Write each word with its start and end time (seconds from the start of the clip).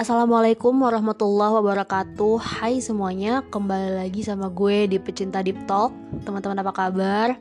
Assalamualaikum 0.00 0.80
warahmatullahi 0.80 1.60
wabarakatuh 1.60 2.40
Hai 2.40 2.80
semuanya, 2.80 3.44
kembali 3.52 4.00
lagi 4.00 4.24
sama 4.24 4.48
gue 4.48 4.88
di 4.88 4.96
Pecinta 4.96 5.44
Deep 5.44 5.68
Talk 5.68 5.92
Teman-teman 6.24 6.56
apa 6.64 6.72
kabar? 6.72 7.36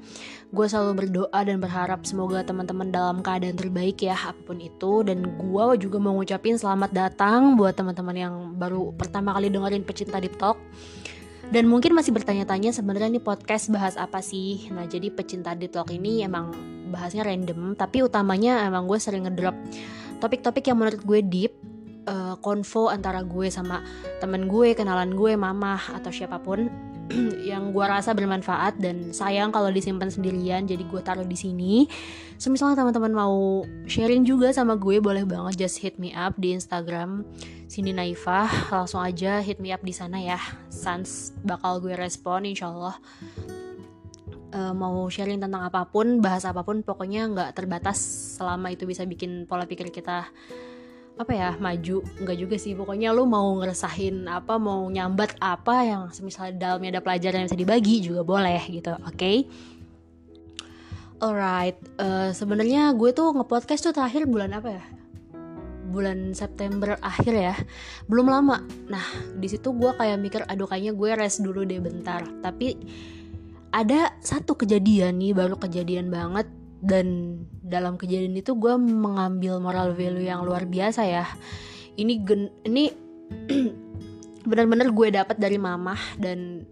Gue 0.52 0.68
selalu 0.68 1.08
berdoa 1.08 1.40
dan 1.40 1.64
berharap 1.64 2.04
semoga 2.04 2.44
teman-teman 2.44 2.92
dalam 2.92 3.24
keadaan 3.24 3.56
terbaik 3.56 4.04
ya 4.04 4.12
Apa 4.12 4.44
pun 4.44 4.60
itu 4.60 5.08
Dan 5.08 5.40
gue 5.40 5.64
juga 5.80 6.04
mau 6.04 6.20
ngucapin 6.20 6.60
selamat 6.60 6.92
datang 6.92 7.56
buat 7.56 7.80
teman-teman 7.80 8.28
yang 8.28 8.36
baru 8.60 8.92
pertama 8.92 9.32
kali 9.40 9.48
dengerin 9.48 9.88
Pecinta 9.88 10.20
Deep 10.20 10.36
Talk 10.36 10.60
dan 11.50 11.66
mungkin 11.66 11.98
masih 11.98 12.14
bertanya-tanya 12.14 12.76
sebenarnya 12.76 13.10
nih 13.10 13.26
podcast 13.26 13.74
bahas 13.74 13.98
apa 13.98 14.22
sih? 14.22 14.70
Nah 14.70 14.86
jadi 14.86 15.10
pecinta 15.10 15.58
Deep 15.58 15.74
Talk 15.74 15.90
ini 15.90 16.22
emang 16.22 16.54
bahasnya 16.94 17.26
random, 17.26 17.74
tapi 17.74 18.06
utamanya 18.06 18.70
emang 18.70 18.86
gue 18.86 19.02
sering 19.02 19.26
ngedrop 19.26 19.58
topik-topik 20.22 20.70
yang 20.70 20.78
menurut 20.78 21.02
gue 21.02 21.20
deep 21.26 21.54
uh, 22.10 22.36
konvo 22.42 22.90
antara 22.90 23.22
gue 23.22 23.48
sama 23.54 23.86
temen 24.18 24.50
gue, 24.50 24.74
kenalan 24.74 25.14
gue, 25.14 25.38
mama 25.38 25.78
atau 25.94 26.10
siapa 26.10 26.42
pun 26.42 26.68
yang 27.50 27.74
gue 27.74 27.86
rasa 27.86 28.14
bermanfaat 28.14 28.78
dan 28.78 29.10
sayang 29.14 29.50
kalau 29.50 29.74
disimpan 29.74 30.10
sendirian 30.10 30.66
jadi 30.66 30.82
gue 30.82 31.02
taruh 31.02 31.26
di 31.26 31.38
sini. 31.38 31.86
Semisalnya 32.40 32.82
teman-teman 32.82 33.14
mau 33.14 33.66
sharing 33.90 34.24
juga 34.24 34.54
sama 34.54 34.78
gue 34.78 35.02
boleh 35.02 35.26
banget 35.26 35.68
just 35.68 35.82
hit 35.82 35.98
me 35.98 36.14
up 36.14 36.38
di 36.38 36.56
Instagram 36.56 37.26
Cindy 37.70 37.94
Naifah 37.94 38.72
langsung 38.74 39.04
aja 39.04 39.44
hit 39.46 39.62
me 39.62 39.70
up 39.70 39.82
di 39.86 39.94
sana 39.94 40.18
ya. 40.22 40.40
Sans 40.74 41.34
bakal 41.46 41.82
gue 41.82 41.94
respon 41.94 42.46
insyaallah. 42.46 42.98
Uh, 44.50 44.74
mau 44.74 45.06
sharing 45.14 45.38
tentang 45.38 45.62
apa 45.62 45.86
pun, 45.86 46.26
bahas 46.26 46.42
apa 46.42 46.66
pun, 46.66 46.82
pokoknya 46.82 47.30
nggak 47.30 47.54
terbatas 47.54 48.02
selama 48.34 48.74
itu 48.74 48.90
bisa 48.90 49.06
bikin 49.06 49.46
pola 49.46 49.70
pikir 49.70 49.94
kita 49.94 50.26
apa 51.20 51.32
ya 51.36 51.50
maju. 51.60 52.00
Nggak 52.24 52.38
juga 52.40 52.56
sih. 52.56 52.74
Pokoknya 52.80 53.12
lu 53.12 53.28
mau 53.28 53.52
ngeresahin 53.60 54.24
apa 54.32 54.56
mau 54.56 54.88
nyambat 54.88 55.36
apa 55.44 55.84
yang 55.84 56.02
misalnya 56.24 56.56
dalamnya 56.56 56.96
ada 56.96 57.04
pelajaran 57.04 57.44
yang 57.44 57.48
bisa 57.52 57.60
dibagi 57.60 57.96
juga 58.00 58.24
boleh 58.24 58.64
gitu 58.72 58.96
oke? 58.96 59.20
Okay? 59.20 59.38
alright 61.20 61.76
uh, 62.00 62.32
sebenarnya 62.32 62.96
gue 62.96 63.12
tuh 63.12 63.36
ngepodcast 63.36 63.92
tuh 63.92 63.94
terakhir 63.94 64.26
bulan 64.26 64.56
apa 64.56 64.80
ya? 64.80 64.84
Bulan 65.90 66.32
September 66.32 66.96
akhir 67.04 67.34
ya. 67.36 67.56
Belum 68.08 68.32
lama. 68.32 68.64
Nah 68.88 69.04
di 69.36 69.48
situ 69.52 69.76
gue 69.76 69.92
kayak 70.00 70.18
mikir 70.22 70.42
aduh 70.48 70.66
kayaknya 70.66 70.96
gue 70.96 71.10
rest 71.20 71.44
dulu 71.44 71.68
deh 71.68 71.84
bentar. 71.84 72.24
Tapi 72.40 72.80
ada 73.70 74.16
satu 74.24 74.58
kejadian 74.58 75.20
nih 75.22 75.36
baru 75.36 75.60
kejadian 75.60 76.10
banget 76.10 76.48
dan 76.80 77.36
dalam 77.60 78.00
kejadian 78.00 78.40
itu 78.40 78.56
gue 78.56 78.76
mengambil 78.80 79.60
moral 79.60 79.92
value 79.92 80.32
yang 80.32 80.48
luar 80.48 80.64
biasa 80.64 81.04
ya. 81.04 81.26
Ini 82.00 82.14
gen 82.24 82.48
ini 82.64 82.88
benar-benar 84.50 84.96
gue 84.96 85.08
dapat 85.12 85.36
dari 85.36 85.60
mamah 85.60 86.00
dan 86.16 86.64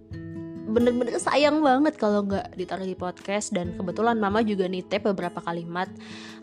bener-bener 0.68 1.16
sayang 1.20 1.64
banget 1.64 1.96
kalau 1.96 2.24
nggak 2.24 2.56
ditaruh 2.56 2.88
di 2.88 2.96
podcast. 2.96 3.52
Dan 3.52 3.76
kebetulan 3.76 4.16
mama 4.16 4.40
juga 4.48 4.72
nitip 4.72 5.04
beberapa 5.12 5.44
kalimat 5.44 5.92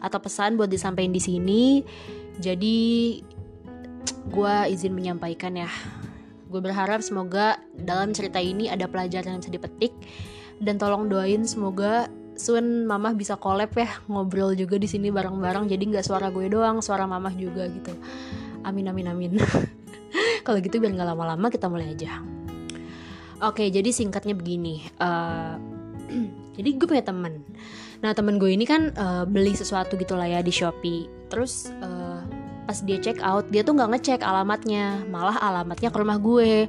atau 0.05 0.21
pesan 0.21 0.61
buat 0.61 0.69
disampaikan 0.69 1.17
di 1.17 1.23
sini. 1.25 1.63
Jadi 2.37 2.77
gue 4.29 4.55
izin 4.77 4.93
menyampaikan 4.93 5.57
ya. 5.57 5.73
Gue 6.53 6.61
berharap 6.61 7.01
semoga 7.01 7.57
dalam 7.73 8.13
cerita 8.13 8.39
ini 8.45 8.69
ada 8.69 8.85
pelajaran 8.85 9.37
yang 9.37 9.41
bisa 9.41 9.53
dipetik. 9.57 9.93
Dan 10.61 10.77
tolong 10.77 11.09
doain 11.09 11.49
semoga 11.49 12.13
soon 12.35 12.87
mama 12.87 13.15
bisa 13.15 13.39
collab 13.39 13.71
ya 13.79 13.89
ngobrol 14.11 14.55
juga 14.59 14.79
di 14.79 14.91
sini 14.91 15.11
bareng-bareng. 15.11 15.71
Jadi 15.71 15.83
nggak 15.95 16.05
suara 16.07 16.29
gue 16.31 16.47
doang 16.51 16.83
suara 16.83 17.07
mama 17.07 17.31
juga 17.35 17.67
gitu. 17.71 17.95
Amin 18.67 18.91
amin 18.91 19.07
amin. 19.11 19.33
Kalau 20.47 20.59
gitu 20.61 20.79
biar 20.79 20.95
nggak 20.95 21.09
lama-lama 21.15 21.47
kita 21.51 21.71
mulai 21.71 21.95
aja. 21.95 22.21
Oke 23.43 23.69
jadi 23.71 23.91
singkatnya 23.91 24.33
begini 24.39 24.87
uh, 25.03 25.59
jadi 26.59 26.69
gue 26.75 26.87
punya 26.87 27.05
temen. 27.07 27.43
Nah 28.03 28.13
temen 28.13 28.37
gue 28.37 28.51
ini 28.53 28.67
kan 28.67 28.93
uh, 28.95 29.25
beli 29.25 29.55
sesuatu 29.55 29.95
gitulah 29.95 30.27
ya 30.27 30.43
di 30.43 30.51
shopee. 30.51 31.07
Terus 31.31 31.71
uh, 31.83 32.23
pas 32.65 32.79
dia 32.83 32.99
check 32.99 33.21
out 33.21 33.47
dia 33.53 33.63
tuh 33.63 33.79
nggak 33.79 33.99
ngecek 33.99 34.21
alamatnya. 34.23 35.07
Malah 35.09 35.39
alamatnya 35.39 35.91
ke 35.91 35.99
rumah 35.99 36.19
gue 36.19 36.67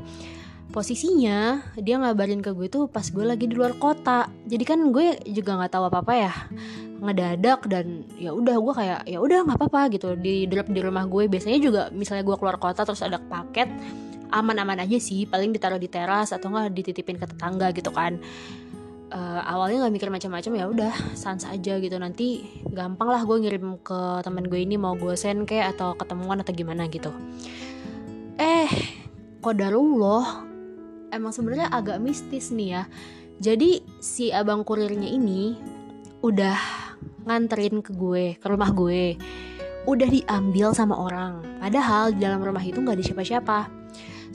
posisinya 0.74 1.62
dia 1.78 1.96
ngabarin 2.02 2.42
ke 2.42 2.52
gue 2.52 2.68
tuh 2.68 2.90
pas 2.90 3.06
gue 3.06 3.26
lagi 3.26 3.46
di 3.48 3.56
luar 3.56 3.78
kota. 3.78 4.28
Jadi 4.50 4.64
kan 4.66 4.80
gue 4.92 5.20
juga 5.30 5.58
nggak 5.62 5.72
tahu 5.72 5.84
apa 5.88 6.00
apa 6.02 6.14
ya. 6.14 6.34
Ngedadak 6.96 7.68
dan 7.68 8.08
ya 8.16 8.32
udah 8.32 8.56
gue 8.58 8.74
kayak 8.74 9.00
ya 9.08 9.18
udah 9.22 9.46
nggak 9.46 9.58
apa-apa 9.62 9.82
gitu. 9.94 10.16
Di 10.20 10.50
drop 10.50 10.68
di 10.72 10.82
rumah 10.84 11.06
gue. 11.08 11.30
Biasanya 11.30 11.60
juga 11.62 11.82
misalnya 11.94 12.24
gue 12.26 12.36
keluar 12.40 12.58
kota 12.58 12.84
terus 12.84 13.04
ada 13.06 13.22
paket 13.22 13.70
aman-aman 14.34 14.82
aja 14.84 14.98
sih. 15.00 15.24
Paling 15.30 15.54
ditaruh 15.54 15.80
di 15.80 15.88
teras 15.88 16.36
atau 16.36 16.52
nggak 16.52 16.74
dititipin 16.74 17.18
ke 17.22 17.26
tetangga 17.30 17.72
gitu 17.72 17.94
kan. 17.94 18.20
Uh, 19.16 19.40
awalnya 19.48 19.86
nggak 19.86 19.94
mikir 19.96 20.10
macam-macam 20.12 20.52
ya 20.60 20.66
udah 20.66 20.94
sans 21.16 21.46
aja 21.48 21.78
gitu. 21.80 21.96
Nanti 21.96 22.44
gampang 22.74 23.08
lah 23.14 23.24
gue 23.24 23.38
ngirim 23.38 23.80
ke 23.80 24.26
temen 24.26 24.50
gue 24.50 24.60
ini 24.60 24.76
mau 24.76 24.98
gue 24.98 25.16
send 25.16 25.48
kayak 25.48 25.78
atau 25.78 25.96
ketemuan 25.96 26.42
atau 26.42 26.52
gimana 26.52 26.90
gitu. 26.92 27.14
Eh 28.36 28.68
kodarullah 29.40 30.55
emang 31.16 31.32
sebenarnya 31.32 31.72
agak 31.72 32.04
mistis 32.04 32.52
nih 32.52 32.80
ya. 32.80 32.84
Jadi 33.40 33.84
si 34.04 34.32
abang 34.32 34.64
kurirnya 34.68 35.08
ini 35.08 35.56
udah 36.24 36.60
nganterin 37.26 37.82
ke 37.84 37.92
gue 37.96 38.36
ke 38.40 38.46
rumah 38.48 38.72
gue. 38.72 39.16
Udah 39.86 40.10
diambil 40.10 40.74
sama 40.76 40.98
orang. 40.98 41.42
Padahal 41.62 42.12
di 42.12 42.20
dalam 42.24 42.42
rumah 42.42 42.62
itu 42.64 42.80
nggak 42.80 42.96
ada 43.00 43.06
siapa-siapa. 43.06 43.60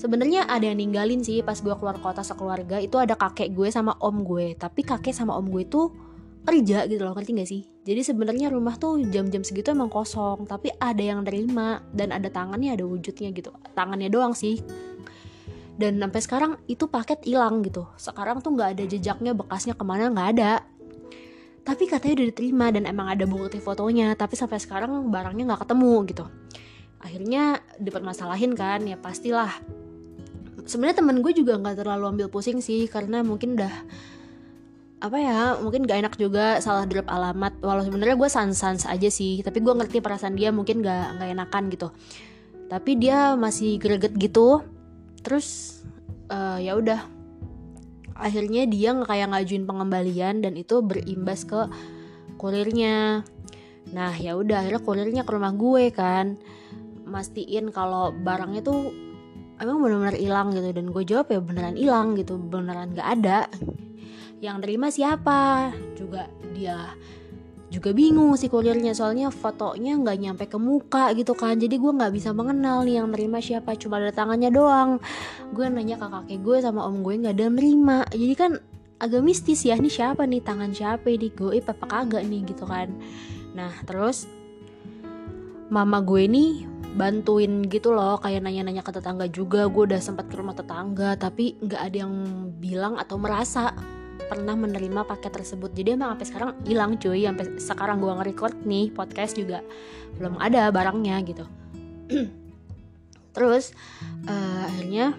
Sebenarnya 0.01 0.49
ada 0.49 0.65
yang 0.65 0.81
ninggalin 0.81 1.21
sih 1.21 1.45
pas 1.45 1.61
gue 1.61 1.75
keluar 1.77 2.01
kota 2.01 2.25
sekeluarga. 2.25 2.81
Itu 2.81 2.97
ada 2.97 3.17
kakek 3.17 3.53
gue 3.53 3.69
sama 3.69 3.97
om 4.01 4.25
gue. 4.25 4.57
Tapi 4.57 4.81
kakek 4.81 5.13
sama 5.13 5.37
om 5.37 5.45
gue 5.49 5.69
tuh 5.69 5.93
kerja 6.41 6.89
gitu 6.89 7.05
loh 7.05 7.13
ngerti 7.13 7.31
gak 7.37 7.51
sih? 7.51 7.63
Jadi 7.85 8.01
sebenarnya 8.01 8.49
rumah 8.49 8.81
tuh 8.81 8.97
jam-jam 9.11 9.45
segitu 9.45 9.77
emang 9.77 9.93
kosong. 9.93 10.49
Tapi 10.49 10.73
ada 10.79 11.03
yang 11.03 11.27
nerima 11.27 11.85
dan 11.93 12.15
ada 12.17 12.31
tangannya 12.33 12.73
ada 12.73 12.85
wujudnya 12.87 13.29
gitu. 13.35 13.53
Tangannya 13.75 14.09
doang 14.09 14.33
sih 14.33 14.61
dan 15.81 15.97
sampai 15.97 16.21
sekarang 16.21 16.53
itu 16.69 16.85
paket 16.85 17.25
hilang 17.25 17.65
gitu. 17.65 17.89
Sekarang 17.97 18.45
tuh 18.45 18.53
nggak 18.53 18.77
ada 18.77 18.85
jejaknya 18.85 19.33
bekasnya 19.33 19.73
ke 19.73 19.81
mana 19.81 20.13
nggak 20.13 20.29
ada. 20.37 20.53
Tapi 21.65 21.89
katanya 21.89 22.21
udah 22.21 22.29
diterima 22.29 22.67
dan 22.69 22.85
emang 22.85 23.09
ada 23.09 23.25
bukti 23.25 23.57
fotonya. 23.57 24.13
Tapi 24.13 24.37
sampai 24.37 24.61
sekarang 24.61 25.09
barangnya 25.09 25.49
nggak 25.49 25.65
ketemu 25.65 25.95
gitu. 26.13 26.25
Akhirnya 27.01 27.65
dipermasalahin 27.81 28.53
kan 28.53 28.85
ya 28.85 29.01
pastilah. 29.01 29.49
Sebenarnya 30.69 31.01
temen 31.01 31.25
gue 31.25 31.33
juga 31.33 31.57
nggak 31.57 31.81
terlalu 31.81 32.05
ambil 32.13 32.29
pusing 32.29 32.61
sih 32.61 32.85
karena 32.85 33.25
mungkin 33.25 33.57
udah 33.57 33.75
apa 35.01 35.17
ya 35.17 35.57
mungkin 35.65 35.89
gak 35.89 35.97
enak 35.97 36.15
juga 36.21 36.61
salah 36.61 36.85
drop 36.85 37.09
alamat. 37.09 37.57
Walau 37.65 37.81
sebenarnya 37.81 38.21
gue 38.21 38.29
sans 38.29 38.53
sans 38.53 38.85
aja 38.85 39.09
sih 39.09 39.41
tapi 39.41 39.65
gue 39.65 39.73
ngerti 39.73 40.05
perasaan 40.05 40.37
dia 40.37 40.53
mungkin 40.53 40.85
gak 40.85 41.17
nggak 41.17 41.29
enakan 41.41 41.65
gitu. 41.73 41.89
Tapi 42.69 43.01
dia 43.01 43.33
masih 43.35 43.81
greget 43.81 44.13
gitu 44.21 44.61
terus 45.23 45.81
uh, 46.31 46.59
ya 46.61 46.77
udah. 46.79 47.01
Akhirnya 48.21 48.69
dia 48.69 48.93
kayak 48.93 49.33
ngajuin 49.33 49.65
pengembalian 49.65 50.45
dan 50.45 50.53
itu 50.53 50.85
berimbas 50.85 51.49
ke 51.49 51.65
kurirnya. 52.37 53.25
Nah 53.97 54.13
ya 54.21 54.37
udah 54.37 54.61
akhirnya 54.61 54.83
kurirnya 54.85 55.23
ke 55.25 55.33
rumah 55.33 55.57
gue 55.57 55.89
kan. 55.89 56.37
Mastiin 57.09 57.73
kalau 57.73 58.13
barangnya 58.13 58.61
tuh 58.61 58.93
emang 59.57 59.81
benar-benar 59.81 60.17
hilang 60.21 60.53
gitu. 60.53 60.69
Dan 60.69 60.87
gue 60.93 61.05
jawab 61.09 61.33
ya 61.33 61.41
beneran 61.41 61.77
hilang 61.81 62.13
gitu 62.13 62.37
beneran 62.37 62.93
gak 62.93 63.09
ada. 63.09 63.49
Yang 64.45 64.57
terima 64.69 64.89
siapa? 64.93 65.73
Juga 65.97 66.29
dia 66.53 66.93
juga 67.71 67.95
bingung 67.95 68.35
si 68.35 68.51
kurirnya 68.51 68.91
soalnya 68.91 69.31
fotonya 69.31 69.95
nggak 69.95 70.17
nyampe 70.19 70.45
ke 70.51 70.59
muka 70.59 71.15
gitu 71.15 71.39
kan. 71.39 71.55
Jadi 71.55 71.79
gue 71.79 71.93
nggak 71.95 72.11
bisa 72.11 72.35
mengenal 72.35 72.83
nih 72.83 72.99
yang 72.99 73.15
nerima 73.15 73.39
siapa 73.39 73.79
cuma 73.79 74.03
ada 74.03 74.11
tangannya 74.11 74.51
doang. 74.51 74.99
Gue 75.55 75.71
nanya 75.71 75.95
ke 75.95 76.07
kakek 76.11 76.39
gue 76.43 76.57
sama 76.59 76.83
om 76.83 77.07
gue 77.07 77.15
nggak 77.23 77.35
ada 77.39 77.47
nerima. 77.47 78.03
Jadi 78.11 78.35
kan 78.35 78.53
agak 78.99 79.23
mistis 79.23 79.63
ya 79.63 79.79
ini 79.79 79.87
siapa 79.87 80.27
nih? 80.27 80.43
Tangan 80.43 80.75
siapa 80.75 81.07
ini? 81.15 81.31
Gue 81.31 81.63
apa 81.63 81.87
kagak 81.87 82.27
nih? 82.27 82.43
Gitu 82.43 82.67
kan. 82.67 82.91
Nah 83.55 83.71
terus 83.87 84.27
mama 85.71 86.03
gue 86.03 86.27
nih 86.27 86.67
bantuin 86.91 87.63
gitu 87.71 87.95
loh 87.95 88.19
kayak 88.19 88.43
nanya-nanya 88.43 88.83
ke 88.83 88.91
tetangga 88.91 89.31
juga. 89.31 89.71
Gue 89.71 89.87
udah 89.87 90.03
sempat 90.03 90.27
ke 90.27 90.35
rumah 90.35 90.59
tetangga 90.59 91.15
tapi 91.15 91.55
nggak 91.63 91.83
ada 91.87 91.97
yang 92.03 92.15
bilang 92.59 92.99
atau 92.99 93.15
merasa 93.15 93.71
pernah 94.31 94.55
menerima 94.55 95.03
paket 95.03 95.35
tersebut. 95.35 95.75
Jadi 95.75 95.99
emang 95.99 96.15
sampai 96.15 96.27
sekarang 96.31 96.51
hilang 96.63 96.93
cuy. 97.03 97.27
Sampai 97.27 97.47
sekarang 97.59 97.99
gue 97.99 98.13
nge-record 98.15 98.55
nih 98.63 98.95
podcast 98.95 99.35
juga 99.35 99.67
belum 100.15 100.39
ada 100.39 100.71
barangnya 100.71 101.19
gitu. 101.27 101.45
Terus 103.37 103.75
uh, 104.31 104.71
akhirnya 104.71 105.19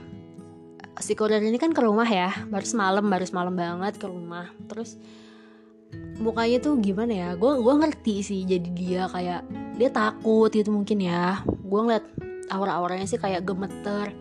si 1.03 1.17
kurir 1.19 1.43
ini 1.43 1.59
kan 1.59 1.75
ke 1.75 1.83
rumah 1.83 2.07
ya. 2.07 2.31
Baru 2.47 2.63
semalam 2.63 3.03
baru 3.03 3.27
semalam 3.27 3.51
banget 3.51 3.99
ke 3.99 4.07
rumah. 4.07 4.47
Terus 4.71 4.95
mukanya 6.23 6.63
tuh 6.63 6.79
gimana 6.79 7.11
ya? 7.11 7.29
Gue 7.35 7.59
gue 7.59 7.73
ngerti 7.75 8.15
sih 8.23 8.41
jadi 8.47 8.69
dia 8.71 9.03
kayak 9.11 9.43
dia 9.75 9.89
takut 9.91 10.47
gitu 10.47 10.71
mungkin 10.71 11.03
ya. 11.03 11.43
Gue 11.67 11.83
ngeliat 11.83 12.07
aura-auranya 12.47 13.07
sih 13.07 13.19
kayak 13.19 13.43
gemeter 13.43 14.15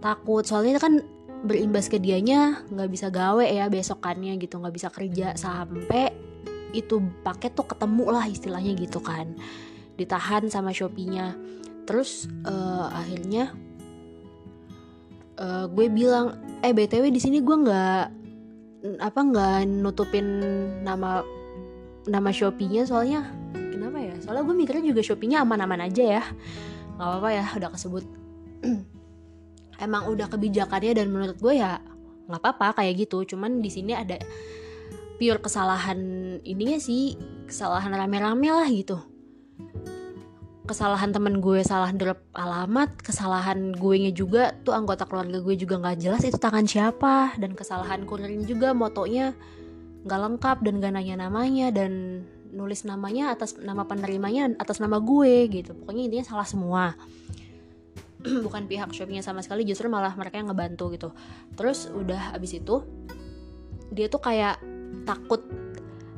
takut. 0.00 0.48
Soalnya 0.48 0.80
kan 0.80 1.04
berimbas 1.44 1.86
ke 1.86 2.02
dianya 2.02 2.66
nggak 2.66 2.90
bisa 2.90 3.06
gawe 3.14 3.46
ya 3.46 3.70
besokannya 3.70 4.34
gitu 4.42 4.58
nggak 4.58 4.74
bisa 4.74 4.88
kerja 4.90 5.38
sampai 5.38 6.10
itu 6.76 7.00
paket 7.24 7.56
tuh 7.56 7.64
ketemu 7.64 8.04
lah 8.12 8.24
istilahnya 8.28 8.72
gitu 8.76 9.00
kan. 9.00 9.32
Ditahan 9.96 10.52
sama 10.52 10.70
Shopee-nya. 10.74 11.34
Terus 11.88 12.28
uh, 12.44 12.92
akhirnya 12.92 13.56
uh, 15.40 15.64
gue 15.72 15.86
bilang 15.88 16.36
eh 16.60 16.76
btw 16.76 17.08
di 17.08 17.20
sini 17.22 17.40
gue 17.40 17.56
nggak 17.56 18.04
apa 19.00 19.20
nggak 19.20 19.56
nutupin 19.80 20.26
nama 20.84 21.24
nama 22.04 22.30
Shopee-nya 22.30 22.84
soalnya. 22.84 23.24
Kenapa 23.54 23.96
ya? 23.96 24.14
Soalnya 24.20 24.44
gue 24.44 24.56
mikirnya 24.56 24.84
juga 24.84 25.00
Shopee-nya 25.00 25.40
aman-aman 25.40 25.88
aja 25.88 26.20
ya. 26.20 26.22
Nggak 27.00 27.08
apa-apa 27.08 27.28
ya 27.32 27.44
udah 27.56 27.70
kesebut 27.72 28.04
emang 29.78 30.10
udah 30.10 30.26
kebijakannya 30.26 30.92
dan 30.98 31.06
menurut 31.10 31.38
gue 31.38 31.58
ya 31.58 31.78
nggak 32.28 32.42
apa-apa 32.44 32.82
kayak 32.82 33.08
gitu. 33.08 33.24
Cuman 33.24 33.64
di 33.64 33.70
sini 33.72 33.96
ada 33.96 34.20
pure 35.18 35.42
kesalahan 35.42 35.98
ininya 36.46 36.78
sih 36.78 37.18
kesalahan 37.48 37.90
rame-rame 37.90 38.48
lah 38.52 38.68
gitu. 38.68 39.00
Kesalahan 40.68 41.16
temen 41.16 41.40
gue 41.40 41.64
salah 41.64 41.88
drop 41.96 42.20
alamat 42.36 42.92
kesalahan 43.00 43.72
gue 43.72 43.94
nya 44.04 44.12
juga 44.12 44.52
tuh 44.62 44.76
anggota 44.76 45.08
keluarga 45.08 45.40
gue 45.40 45.56
juga 45.56 45.80
nggak 45.80 45.96
jelas 45.96 46.22
itu 46.28 46.36
tangan 46.36 46.68
siapa 46.68 47.32
dan 47.40 47.56
kesalahan 47.56 48.04
kurirnya 48.04 48.44
juga 48.44 48.76
motonya 48.76 49.32
nggak 50.04 50.20
lengkap 50.28 50.56
dan 50.62 50.74
gak 50.84 50.92
nanya 50.94 51.16
namanya 51.24 51.72
dan 51.72 52.22
nulis 52.52 52.84
namanya 52.84 53.32
atas 53.32 53.56
nama 53.60 53.88
penerimanya 53.88 54.52
atas 54.60 54.76
nama 54.78 55.00
gue 55.00 55.48
gitu. 55.48 55.72
Pokoknya 55.72 56.02
intinya 56.12 56.26
salah 56.36 56.48
semua 56.48 56.92
bukan 58.46 58.66
pihak 58.66 58.90
Shopee-nya 58.90 59.22
sama 59.22 59.44
sekali 59.44 59.62
justru 59.62 59.86
malah 59.86 60.14
mereka 60.18 60.38
yang 60.38 60.50
ngebantu 60.50 60.90
gitu. 60.94 61.08
Terus 61.54 61.90
udah 61.90 62.34
abis 62.34 62.58
itu 62.58 62.82
dia 63.88 64.10
tuh 64.10 64.20
kayak 64.20 64.60
takut 65.08 65.44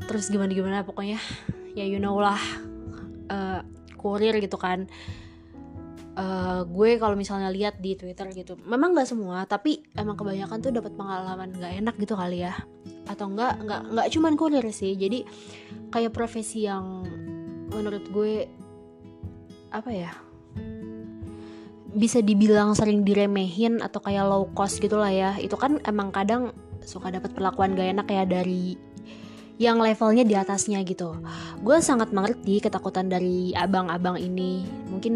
terus 0.08 0.26
gimana 0.26 0.50
gimana 0.50 0.82
pokoknya 0.82 1.22
ya 1.78 1.86
you 1.86 2.02
know 2.02 2.18
lah 2.18 2.40
uh, 3.30 3.60
kurir 3.96 4.36
gitu 4.40 4.56
kan. 4.56 4.88
Uh, 6.20 6.66
gue 6.66 7.00
kalau 7.00 7.14
misalnya 7.16 7.48
lihat 7.48 7.78
di 7.80 7.96
Twitter 7.96 8.28
gitu 8.34 8.58
memang 8.66 8.92
nggak 8.92 9.08
semua 9.08 9.46
tapi 9.46 9.88
emang 9.94 10.18
kebanyakan 10.18 10.58
tuh 10.58 10.74
dapat 10.74 10.92
pengalaman 10.92 11.54
nggak 11.54 11.72
enak 11.80 11.94
gitu 12.00 12.18
kali 12.18 12.44
ya. 12.44 12.54
Atau 13.06 13.30
enggak 13.30 13.62
nggak 13.62 13.82
nggak 13.94 14.06
cuman 14.12 14.32
kurir 14.34 14.66
sih 14.74 14.98
jadi 14.98 15.24
kayak 15.94 16.12
profesi 16.12 16.66
yang 16.66 17.06
menurut 17.70 18.04
gue 18.10 18.50
apa 19.70 19.90
ya 19.94 20.10
bisa 21.94 22.22
dibilang 22.22 22.74
sering 22.78 23.02
diremehin 23.02 23.82
atau 23.82 23.98
kayak 23.98 24.26
low 24.26 24.46
cost 24.54 24.78
gitu 24.78 24.98
lah 24.98 25.10
ya. 25.10 25.30
Itu 25.38 25.58
kan 25.58 25.82
emang 25.86 26.14
kadang 26.14 26.54
suka 26.86 27.10
dapat 27.12 27.34
perlakuan 27.34 27.76
gak 27.76 27.90
enak 27.94 28.08
ya 28.08 28.24
dari 28.24 28.78
yang 29.60 29.76
levelnya 29.76 30.24
di 30.24 30.32
atasnya 30.32 30.80
gitu. 30.88 31.20
Gue 31.60 31.84
sangat 31.84 32.16
mengerti 32.16 32.64
ketakutan 32.64 33.12
dari 33.12 33.52
abang-abang 33.52 34.16
ini. 34.16 34.64
Mungkin 34.88 35.14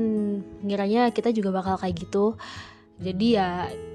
ngiranya 0.61 1.09
kita 1.17 1.33
juga 1.33 1.65
bakal 1.65 1.81
kayak 1.81 1.97
gitu 1.97 2.37
jadi 3.03 3.27
ya 3.27 3.49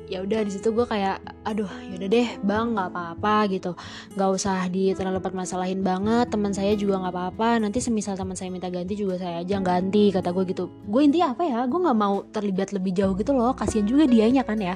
ya 0.10 0.26
udah 0.26 0.42
di 0.42 0.52
situ 0.52 0.74
gue 0.74 0.90
kayak 0.90 1.22
aduh 1.46 1.70
yaudah 1.86 2.10
deh 2.10 2.28
bang 2.42 2.74
nggak 2.74 2.90
apa-apa 2.90 3.36
gitu. 3.54 3.72
Nggak 4.18 4.30
usah 4.36 4.66
di 4.68 4.92
terlalu 4.98 5.22
masalahin 5.32 5.86
banget 5.86 6.34
teman 6.34 6.52
saya 6.52 6.74
juga 6.74 6.98
nggak 6.98 7.14
apa-apa. 7.14 7.50
Nanti 7.62 7.78
semisal 7.80 8.18
teman 8.18 8.34
saya 8.34 8.50
minta 8.50 8.68
ganti 8.74 8.98
juga 8.98 9.22
saya 9.22 9.46
aja 9.46 9.62
ganti 9.62 10.10
kata 10.10 10.34
gue 10.34 10.44
gitu. 10.50 10.66
Gue 10.90 11.06
intinya 11.06 11.38
apa 11.38 11.46
ya 11.46 11.60
gue 11.70 11.80
nggak 11.80 11.98
mau 11.98 12.26
terlibat 12.34 12.74
lebih 12.74 12.92
jauh 12.98 13.14
gitu 13.16 13.32
loh. 13.38 13.54
Kasian 13.54 13.86
juga 13.86 14.10
dianya 14.10 14.42
kan 14.42 14.58
ya. 14.58 14.76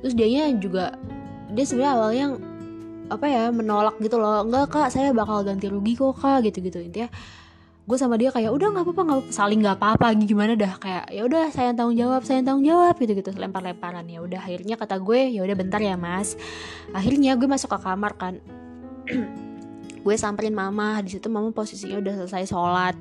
Terus 0.00 0.16
dianya 0.16 0.48
juga 0.56 0.96
dia 1.52 1.64
sebenarnya 1.68 1.92
awalnya 1.94 2.26
apa 3.12 3.26
ya 3.28 3.42
menolak 3.52 4.00
gitu 4.00 4.16
loh. 4.16 4.48
Enggak 4.48 4.72
kak 4.72 4.88
saya 4.88 5.12
bakal 5.12 5.44
ganti 5.44 5.68
rugi 5.68 5.92
kok 5.94 6.16
kak 6.16 6.40
gitu 6.48 6.64
gitu 6.64 6.80
intinya 6.80 7.12
gue 7.84 7.98
sama 8.00 8.16
dia 8.16 8.32
kayak 8.32 8.48
udah 8.48 8.72
nggak 8.72 8.84
apa-apa 8.88 9.02
nggak 9.04 9.20
saling 9.28 9.60
nggak 9.60 9.76
apa-apa 9.76 10.16
gimana 10.16 10.56
dah? 10.56 10.72
Kayak 10.80 11.04
ya 11.12 11.22
udah 11.28 11.52
saya 11.52 11.76
tanggung 11.76 12.00
jawab 12.00 12.24
saya 12.24 12.40
tanggung 12.40 12.64
jawab 12.64 12.96
gitu 12.96 13.12
gitu 13.12 13.30
lempar 13.36 13.60
lemparan 13.60 14.08
ya 14.08 14.24
udah 14.24 14.40
akhirnya 14.40 14.80
kata 14.80 14.96
gue 15.04 15.36
ya 15.36 15.44
udah 15.44 15.56
bentar 15.56 15.80
ya 15.84 15.92
mas. 16.00 16.40
Akhirnya 16.96 17.36
gue 17.36 17.44
masuk 17.44 17.76
ke 17.76 17.78
kamar 17.84 18.12
kan. 18.16 18.40
Gue 20.04 20.20
samperin 20.20 20.52
mama 20.52 21.00
di 21.00 21.16
situ 21.16 21.32
mama 21.32 21.48
posisinya 21.48 21.96
udah 21.96 22.12
selesai 22.24 22.52
sholat. 22.52 22.92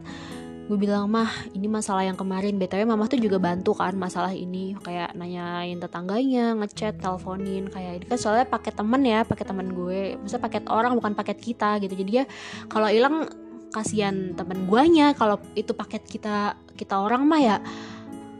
Gue 0.72 0.80
bilang 0.80 1.12
mah 1.12 1.28
ini 1.52 1.68
masalah 1.68 2.08
yang 2.08 2.16
kemarin. 2.16 2.56
Btw 2.56 2.88
mama 2.88 3.12
tuh 3.12 3.20
juga 3.20 3.44
bantu 3.44 3.76
kan 3.76 3.92
masalah 4.00 4.32
ini 4.32 4.72
kayak 4.80 5.12
nanyain 5.12 5.84
tetangganya 5.84 6.56
ngechat 6.64 7.04
teleponin 7.04 7.68
kayak 7.68 8.00
ini 8.00 8.06
kan 8.08 8.16
soalnya 8.16 8.48
paket 8.48 8.80
temen 8.80 9.04
ya 9.04 9.28
paket 9.28 9.52
temen 9.52 9.76
gue. 9.76 10.16
Maksudnya 10.16 10.44
paket 10.48 10.64
orang 10.72 10.96
bukan 10.96 11.12
paket 11.12 11.44
kita 11.44 11.84
gitu. 11.84 11.92
Jadi 11.92 12.24
ya 12.24 12.26
kalau 12.72 12.88
hilang 12.88 13.28
kasihan 13.74 14.38
temen 14.38 14.70
guanya 14.70 15.18
kalau 15.18 15.42
itu 15.58 15.74
paket 15.74 16.06
kita 16.06 16.54
kita 16.78 17.02
orang 17.02 17.25
mah 17.25 17.42
ya 17.42 17.56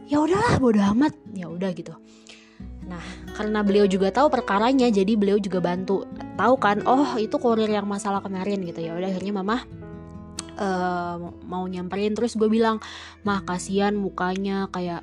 ya 0.06 0.22
udahlah 0.22 0.62
bodo 0.62 0.80
amat 0.94 1.12
ya 1.34 1.50
udah 1.50 1.70
gitu. 1.74 1.92
Nah 2.86 3.02
karena 3.34 3.66
beliau 3.66 3.88
juga 3.88 4.14
tahu 4.14 4.30
perkaranya 4.30 4.86
jadi 4.92 5.18
beliau 5.18 5.42
juga 5.42 5.58
bantu. 5.58 6.06
Tahu 6.38 6.54
kan 6.60 6.86
oh 6.86 7.18
itu 7.18 7.34
kurir 7.40 7.66
yang 7.66 7.88
masalah 7.88 8.22
kemarin 8.22 8.62
gitu. 8.62 8.78
Ya 8.84 8.94
udah 8.94 9.10
akhirnya 9.10 9.34
mama 9.34 9.64
uh, 10.60 11.32
mau 11.48 11.64
nyamperin. 11.66 12.14
Terus 12.14 12.38
gue 12.38 12.46
bilang 12.46 12.78
mah 13.26 13.42
kasihan 13.42 13.96
mukanya 13.96 14.70
kayak 14.70 15.02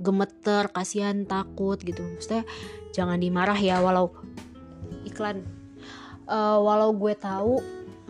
gemeter 0.00 0.68
kasihan 0.74 1.24
takut 1.24 1.78
gitu. 1.80 2.02
Maksudnya 2.02 2.44
jangan 2.92 3.16
dimarah 3.22 3.56
ya 3.56 3.78
walau 3.80 4.12
iklan. 5.06 5.46
Uh, 6.30 6.62
walau 6.62 6.94
gue 6.94 7.14
tahu 7.18 7.58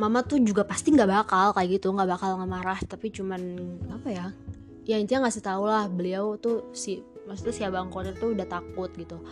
mama 0.01 0.25
tuh 0.25 0.41
juga 0.41 0.65
pasti 0.65 0.97
nggak 0.97 1.11
bakal 1.13 1.53
kayak 1.53 1.77
gitu 1.77 1.93
nggak 1.93 2.09
bakal 2.17 2.41
ngemarah 2.41 2.81
tapi 2.89 3.13
cuman 3.13 3.41
apa 3.93 4.09
ya 4.09 4.27
ya 4.89 4.97
intinya 4.97 5.29
ngasih 5.29 5.45
tau 5.45 5.69
lah 5.69 5.87
beliau 5.93 6.41
tuh 6.41 6.73
si 6.73 7.05
maksudnya 7.29 7.55
si 7.55 7.63
abang 7.63 7.93
korir 7.93 8.17
tuh 8.17 8.35
udah 8.35 8.49
takut 8.49 8.91
gitu 8.97 9.23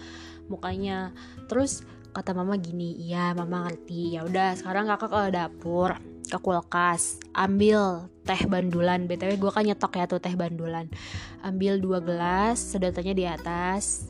mukanya. 0.47 1.13
Terus 1.47 1.85
kata 2.15 2.33
mama 2.33 2.57
gini 2.57 2.97
iya 2.99 3.37
mama 3.37 3.69
ngerti 3.69 4.17
ya 4.17 4.25
udah 4.25 4.57
sekarang 4.57 4.89
kakak 4.89 5.13
ke 5.13 5.23
dapur 5.31 5.91
ke 6.29 6.39
kulkas 6.41 7.21
ambil 7.35 8.07
teh 8.23 8.39
bandulan. 8.49 9.11
Btw 9.11 9.35
gue 9.35 9.51
kan 9.53 9.65
nyetok 9.65 9.93
ya 9.99 10.05
tuh 10.07 10.21
teh 10.23 10.35
bandulan. 10.39 10.87
Ambil 11.45 11.83
dua 11.83 11.99
gelas 11.99 12.59
sedotannya 12.61 13.15
di 13.19 13.25
atas 13.27 14.09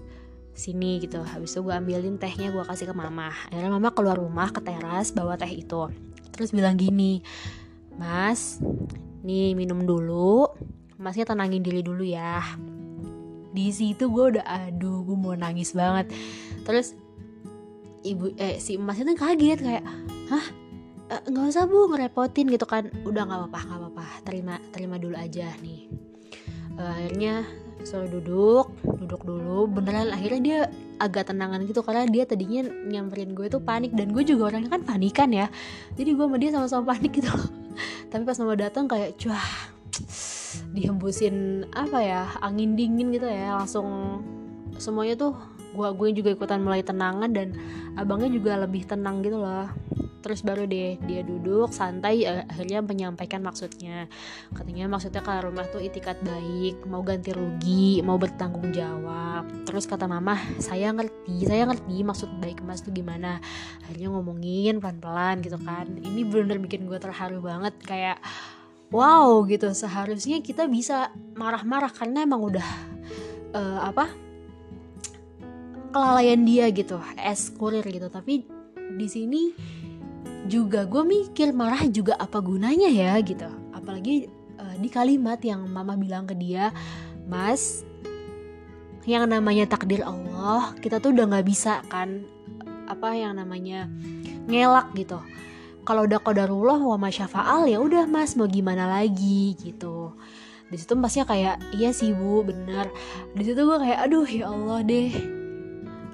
sini 0.52 0.99
gitu. 1.00 1.23
Habis 1.23 1.54
itu 1.54 1.61
gue 1.62 1.75
ambilin 1.75 2.18
tehnya 2.18 2.50
gue 2.50 2.64
kasih 2.66 2.90
ke 2.90 2.94
mama. 2.94 3.30
Akhirnya 3.50 3.73
mama 3.73 3.94
keluar 3.94 4.18
rumah 4.18 4.50
ke 4.50 4.61
teras 4.62 5.14
bawa 5.14 5.38
teh 5.38 5.50
itu 5.50 5.90
terus 6.38 6.54
bilang 6.54 6.78
gini 6.78 7.26
mas 7.99 8.62
nih 9.26 9.59
minum 9.59 9.83
dulu. 9.83 10.47
Masnya 10.99 11.30
tenangin 11.30 11.62
diri 11.62 11.83
dulu 11.83 12.02
ya. 12.02 12.42
Di 13.54 13.71
situ 13.71 14.11
gue 14.11 14.38
udah 14.38 14.45
aduh 14.47 15.02
gue 15.07 15.16
mau 15.18 15.35
nangis 15.35 15.75
banget. 15.75 16.11
Terus 16.62 16.95
ibu 18.07 18.30
eh 18.38 18.62
si 18.62 18.78
emasnya 18.78 19.14
tuh 19.14 19.18
kaget 19.18 19.59
kayak 19.62 19.85
hah? 20.30 20.47
Eh, 21.09 21.23
nggak 21.30 21.54
usah 21.54 21.64
bu 21.66 21.90
ngerepotin 21.90 22.50
gitu 22.50 22.66
kan. 22.66 22.90
Udah 23.07 23.26
nggak 23.26 23.38
apa-apa 23.47 23.59
nggak 23.62 23.78
apa-apa. 23.78 24.07
Terima 24.26 24.54
terima 24.75 24.97
dulu 24.99 25.14
aja 25.14 25.54
nih. 25.62 25.87
Uh, 26.78 26.90
akhirnya 26.95 27.42
suruh 27.87 28.11
duduk 28.11 28.75
duduk 28.83 29.23
dulu. 29.23 29.71
Beneran 29.71 30.11
akhirnya 30.11 30.40
dia 30.42 30.61
agak 30.99 31.31
tenangan 31.31 31.62
gitu 31.64 31.81
karena 31.87 32.05
dia 32.11 32.26
tadinya 32.26 32.67
nyamperin 32.67 33.33
gue 33.33 33.47
tuh 33.47 33.62
panik 33.62 33.95
dan 33.95 34.11
gue 34.11 34.23
juga 34.26 34.55
orangnya 34.55 34.75
kan 34.75 34.83
panikan 34.83 35.31
ya. 35.31 35.47
Jadi 35.95 36.11
gue 36.14 36.25
sama 36.26 36.37
dia 36.38 36.50
sama-sama 36.52 36.85
panik 36.95 37.23
gitu. 37.23 37.31
Loh 37.31 37.49
tapi 38.11 38.23
pas 38.26 38.37
mama 38.43 38.55
datang 38.59 38.85
kayak 38.90 39.14
cuah 39.17 39.47
dihembusin 40.75 41.69
apa 41.73 41.99
ya 42.02 42.23
angin 42.43 42.75
dingin 42.75 43.14
gitu 43.14 43.26
ya. 43.26 43.57
Langsung 43.57 44.21
semuanya 44.78 45.14
tuh 45.19 45.35
gue 45.73 45.88
gue 45.95 46.09
juga 46.23 46.31
ikutan 46.35 46.61
mulai 46.64 46.83
tenangan 46.83 47.31
dan 47.31 47.55
abangnya 47.95 48.31
juga 48.33 48.59
lebih 48.59 48.88
tenang 48.88 49.21
gitu 49.23 49.38
loh 49.38 49.69
terus 50.18 50.42
baru 50.42 50.66
deh 50.66 50.98
dia 51.06 51.22
duduk 51.22 51.70
santai 51.70 52.26
eh, 52.26 52.44
akhirnya 52.46 52.82
menyampaikan 52.82 53.40
maksudnya. 53.42 54.10
Katanya 54.52 54.90
maksudnya 54.90 55.22
ke 55.22 55.32
rumah 55.42 55.66
tuh 55.70 55.82
itikat 55.82 56.18
baik 56.22 56.82
mau 56.90 57.02
ganti 57.06 57.30
rugi 57.30 58.02
mau 58.02 58.18
bertanggung 58.18 58.75
jawab. 58.75 59.46
Terus 59.64 59.87
kata 59.87 60.10
mama 60.10 60.38
saya 60.58 60.90
ngerti 60.90 61.46
saya 61.46 61.66
ngerti 61.70 62.02
maksud 62.02 62.30
baik 62.42 62.62
mas 62.66 62.82
tuh 62.82 62.90
gimana. 62.90 63.38
Akhirnya 63.87 64.10
ngomongin 64.10 64.82
pelan-pelan 64.82 65.40
gitu 65.42 65.58
kan. 65.62 65.87
Ini 65.87 66.26
bener-bener 66.26 66.58
bikin 66.62 66.87
gue 66.90 66.98
terharu 66.98 67.38
banget 67.38 67.75
kayak 67.87 68.18
wow 68.90 69.46
gitu. 69.46 69.70
Seharusnya 69.70 70.42
kita 70.42 70.66
bisa 70.66 71.14
marah-marah 71.38 71.92
karena 71.92 72.26
emang 72.26 72.42
udah 72.42 72.68
uh, 73.54 73.80
apa 73.87 74.10
kelalaian 75.88 76.44
dia 76.44 76.68
gitu 76.75 77.00
es 77.16 77.48
kurir 77.54 77.84
gitu. 77.87 78.10
Tapi 78.12 78.44
di 78.88 79.08
sini 79.08 79.52
juga 80.47 80.87
gue 80.87 81.02
mikir 81.02 81.50
marah 81.50 81.83
juga 81.90 82.14
apa 82.14 82.38
gunanya 82.38 82.87
ya 82.87 83.18
gitu. 83.25 83.49
Apalagi 83.75 84.30
uh, 84.61 84.76
di 84.78 84.88
kalimat 84.92 85.42
yang 85.42 85.66
mama 85.66 85.99
bilang 85.99 86.28
ke 86.28 86.38
dia 86.38 86.71
mas 87.28 87.83
yang 89.09 89.25
namanya 89.25 89.64
takdir 89.64 90.04
Allah 90.04 90.76
kita 90.78 91.00
tuh 91.00 91.16
udah 91.16 91.25
nggak 91.33 91.47
bisa 91.49 91.80
kan 91.88 92.23
apa 92.87 93.16
yang 93.16 93.35
namanya 93.35 93.90
ngelak 94.47 94.92
gitu. 94.95 95.18
Kalau 95.88 96.04
udah 96.04 96.21
kodarullah 96.21 96.78
wa 96.78 97.00
masyafaal 97.00 97.64
ya 97.64 97.80
udah 97.80 98.04
mas 98.04 98.37
mau 98.37 98.45
gimana 98.45 98.85
lagi? 98.85 99.57
Gitu. 99.57 100.12
Di 100.68 100.76
situ 100.76 100.92
masnya 100.92 101.25
kayak 101.25 101.57
iya 101.73 101.97
sih 101.97 102.12
bu 102.12 102.45
bener 102.45 102.92
di 103.33 103.40
situ 103.40 103.64
gue 103.64 103.78
kayak 103.80 104.04
aduh 104.04 104.28
ya 104.28 104.52
Allah 104.52 104.85
deh 104.85 105.38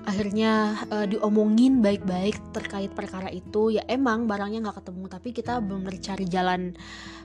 akhirnya 0.04 0.84
uh, 0.92 1.08
diomongin 1.08 1.80
baik-baik 1.80 2.37
terkait 2.52 2.92
perkara 2.92 3.32
itu 3.32 3.73
ya 3.73 3.82
emang 3.88 4.28
barangnya 4.28 4.68
nggak 4.68 4.84
ketemu 4.84 5.04
tapi 5.08 5.28
kita 5.32 5.52
belum 5.64 5.88
cari 6.00 6.26
jalan 6.28 6.76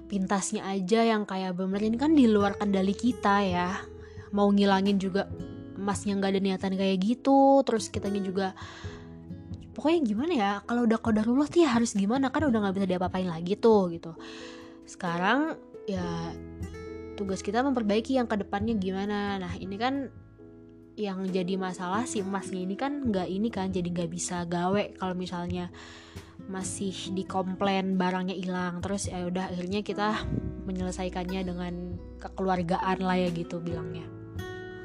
pintasnya 0.08 0.66
aja 0.66 1.06
yang 1.06 1.28
kayak 1.28 1.60
bener 1.60 1.80
ini 1.84 2.00
kan 2.00 2.16
di 2.16 2.26
luar 2.26 2.56
kendali 2.56 2.96
kita 2.96 3.44
ya. 3.44 3.70
Mau 4.32 4.50
ngilangin 4.50 4.98
juga 4.98 5.28
emasnya 5.76 6.16
nggak 6.20 6.32
ada 6.36 6.42
niatan 6.42 6.74
kayak 6.76 6.98
gitu 7.00 7.64
terus 7.64 7.88
kitanya 7.88 8.20
juga 8.20 8.48
pokoknya 9.76 10.00
gimana 10.04 10.34
ya 10.36 10.52
kalau 10.68 10.84
udah 10.84 11.00
kodarullah 11.00 11.48
tuh 11.48 11.64
ya 11.64 11.72
harus 11.72 11.96
gimana 11.96 12.28
kan 12.36 12.52
udah 12.52 12.60
nggak 12.68 12.76
bisa 12.76 12.88
diapa-apain 12.88 13.28
lagi 13.28 13.56
tuh 13.60 13.92
gitu. 13.92 14.12
Sekarang 14.88 15.56
ya 15.88 16.34
tugas 17.16 17.44
kita 17.44 17.60
memperbaiki 17.60 18.16
yang 18.16 18.28
ke 18.28 18.40
depannya 18.40 18.76
gimana. 18.80 19.40
Nah 19.40 19.54
ini 19.60 19.76
kan 19.76 20.08
yang 21.00 21.24
jadi 21.32 21.56
masalah 21.56 22.04
si 22.04 22.20
emasnya 22.20 22.60
ini 22.60 22.76
kan 22.76 23.08
nggak 23.08 23.32
ini 23.32 23.48
kan 23.48 23.72
jadi 23.72 23.88
nggak 23.88 24.12
bisa 24.12 24.44
gawe 24.44 25.00
kalau 25.00 25.16
misalnya 25.16 25.72
masih 26.52 26.92
dikomplain 27.16 27.96
barangnya 27.96 28.36
hilang. 28.36 28.84
Terus 28.84 29.08
ya 29.08 29.24
udah 29.24 29.48
akhirnya 29.48 29.80
kita 29.80 30.28
menyelesaikannya 30.68 31.42
dengan 31.48 31.74
kekeluargaan 32.20 33.00
lah 33.00 33.16
ya 33.16 33.32
gitu 33.32 33.64
bilangnya. 33.64 34.04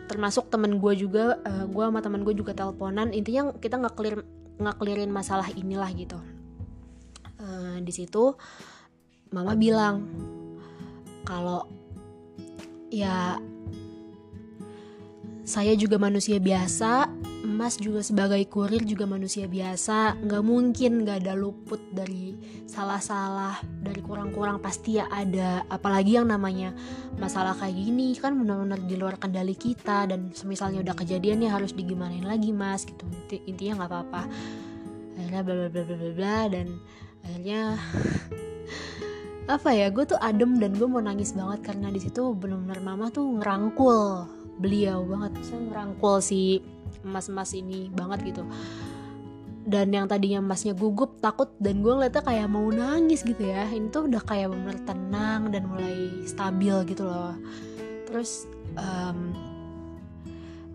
Termasuk 0.06 0.54
temen 0.54 0.78
gue 0.78 0.94
juga 0.94 1.42
uh, 1.42 1.66
gue 1.66 1.82
sama 1.82 1.98
temen 1.98 2.22
gue 2.22 2.34
juga 2.38 2.54
teleponan. 2.54 3.10
Intinya 3.10 3.50
kita 3.58 3.82
nggak 3.82 3.94
clear 3.98 4.22
nggak 4.54 4.76
clearin 4.78 5.10
masalah 5.10 5.50
inilah 5.50 5.90
gitu. 5.98 6.18
Uh, 7.42 7.82
di 7.82 7.90
situ 7.90 8.38
mama 9.34 9.58
bilang 9.58 10.06
kalau 11.26 11.66
ya 12.94 13.34
saya 15.44 15.76
juga 15.76 16.00
manusia 16.00 16.40
biasa, 16.40 17.12
Mas 17.44 17.76
juga 17.76 18.00
sebagai 18.00 18.40
kurir 18.48 18.80
juga 18.88 19.04
manusia 19.04 19.44
biasa, 19.44 20.16
nggak 20.16 20.42
mungkin 20.42 21.04
nggak 21.04 21.20
ada 21.20 21.36
luput 21.36 21.76
dari 21.92 22.32
salah-salah, 22.64 23.60
dari 23.84 24.00
kurang-kurang 24.00 24.64
pasti 24.64 24.96
ya 24.96 25.04
ada. 25.12 25.60
Apalagi 25.68 26.16
yang 26.16 26.32
namanya 26.32 26.72
masalah 27.20 27.52
kayak 27.52 27.76
gini 27.76 28.16
kan 28.16 28.32
benar-benar 28.40 28.80
di 28.88 28.96
luar 28.96 29.20
kendali 29.20 29.52
kita 29.52 30.08
dan 30.08 30.32
semisalnya 30.32 30.80
udah 30.80 30.96
kejadian 30.96 31.44
ya 31.44 31.52
harus 31.52 31.76
digimanain 31.76 32.24
lagi 32.24 32.48
mas 32.48 32.88
gitu. 32.88 33.04
Intinya 33.44 33.84
nggak 33.84 33.90
apa-apa. 33.92 34.22
Akhirnya 35.20 35.40
bla 35.44 35.54
bla 35.54 35.68
bla 35.68 35.82
bla 35.84 35.96
bla 36.00 36.12
bla 36.16 36.38
dan 36.48 36.66
akhirnya 37.20 37.60
apa 39.44 39.76
ya 39.76 39.92
gue 39.92 40.04
tuh 40.08 40.16
adem 40.24 40.56
dan 40.56 40.72
gue 40.72 40.88
mau 40.88 41.04
nangis 41.04 41.36
banget 41.36 41.60
karena 41.60 41.92
di 41.92 42.00
situ 42.00 42.32
benar-benar 42.32 42.80
mama 42.80 43.12
tuh 43.12 43.28
ngerangkul 43.36 44.24
beliau 44.58 45.02
banget. 45.06 45.40
Saya 45.42 45.60
ngerangkul 45.70 46.22
si 46.22 46.62
emas-emas 47.02 47.52
ini 47.54 47.90
banget 47.90 48.34
gitu. 48.34 48.42
Dan 49.64 49.96
yang 49.96 50.04
tadinya 50.04 50.44
emasnya 50.44 50.76
gugup 50.76 51.24
takut 51.24 51.48
dan 51.56 51.80
gue 51.80 51.88
ngeliatnya 51.88 52.20
kayak 52.20 52.48
mau 52.52 52.68
nangis 52.68 53.24
gitu 53.24 53.48
ya. 53.48 53.64
Ini 53.64 53.88
tuh 53.88 54.12
udah 54.12 54.20
kayak 54.20 54.52
bener 54.52 54.76
tenang 54.84 55.48
dan 55.48 55.64
mulai 55.64 56.24
stabil 56.28 56.76
gitu 56.92 57.08
loh. 57.08 57.32
Terus 58.04 58.44
um, 58.76 59.32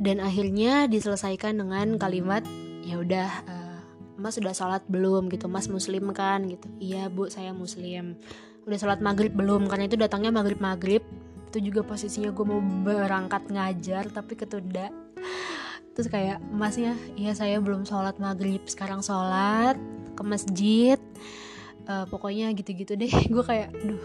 dan 0.01 0.17
akhirnya 0.17 0.89
diselesaikan 0.89 1.62
dengan 1.62 2.01
kalimat 2.01 2.41
ya 2.81 2.98
udah 2.98 3.29
uh, 3.45 3.77
mas 4.17 4.41
sudah 4.41 4.57
sholat 4.57 4.81
belum? 4.89 5.29
Gitu. 5.29 5.45
Mas 5.45 5.69
muslim 5.69 6.09
kan? 6.09 6.50
Gitu. 6.50 6.65
Iya 6.81 7.13
bu 7.13 7.29
saya 7.29 7.53
muslim. 7.53 8.17
Udah 8.65 8.77
sholat 8.81 9.05
maghrib 9.05 9.38
belum? 9.38 9.69
Karena 9.69 9.86
itu 9.86 10.01
datangnya 10.01 10.33
maghrib 10.33 10.57
maghrib 10.57 11.05
itu 11.50 11.74
juga 11.74 11.82
posisinya 11.82 12.29
gue 12.29 12.46
mau 12.46 12.62
berangkat 12.62 13.50
ngajar 13.50 14.06
tapi 14.13 14.38
ketunda. 14.38 14.94
Terus 15.98 16.08
kayak 16.08 16.38
masnya 16.53 16.94
iya 17.18 17.34
saya 17.34 17.58
belum 17.58 17.89
sholat 17.89 18.22
maghrib 18.22 18.62
sekarang 18.70 19.01
sholat 19.01 19.75
ke 20.13 20.22
masjid. 20.22 21.00
Uh, 21.89 22.06
pokoknya 22.06 22.53
gitu-gitu 22.53 22.94
deh. 22.94 23.10
Gue 23.34 23.41
kayak 23.41 23.74
duh 23.82 23.98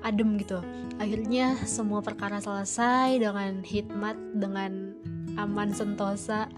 adem 0.00 0.40
gitu. 0.40 0.64
Akhirnya 0.96 1.60
semua 1.68 2.00
perkara 2.00 2.40
selesai 2.40 3.20
dengan 3.20 3.60
hikmat 3.60 4.16
dengan 4.40 4.96
aman 5.36 5.68
sentosa 5.76 6.48